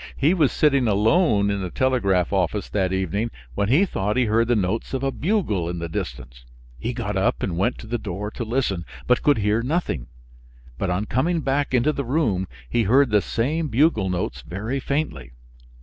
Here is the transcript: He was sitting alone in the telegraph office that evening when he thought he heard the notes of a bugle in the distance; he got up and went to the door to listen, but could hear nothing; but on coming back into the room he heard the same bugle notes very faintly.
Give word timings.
He 0.17 0.33
was 0.33 0.51
sitting 0.51 0.87
alone 0.87 1.51
in 1.51 1.61
the 1.61 1.69
telegraph 1.69 2.33
office 2.33 2.67
that 2.69 2.91
evening 2.91 3.29
when 3.53 3.69
he 3.69 3.85
thought 3.85 4.17
he 4.17 4.25
heard 4.25 4.47
the 4.47 4.55
notes 4.55 4.95
of 4.95 5.03
a 5.03 5.11
bugle 5.11 5.69
in 5.69 5.77
the 5.77 5.87
distance; 5.87 6.43
he 6.79 6.91
got 6.91 7.15
up 7.15 7.43
and 7.43 7.55
went 7.55 7.77
to 7.77 7.85
the 7.85 7.99
door 7.99 8.31
to 8.31 8.43
listen, 8.43 8.83
but 9.05 9.21
could 9.21 9.37
hear 9.37 9.61
nothing; 9.61 10.07
but 10.79 10.89
on 10.89 11.05
coming 11.05 11.41
back 11.41 11.75
into 11.75 11.93
the 11.93 12.03
room 12.03 12.47
he 12.67 12.81
heard 12.85 13.11
the 13.11 13.21
same 13.21 13.67
bugle 13.67 14.09
notes 14.09 14.41
very 14.41 14.79
faintly. 14.79 15.33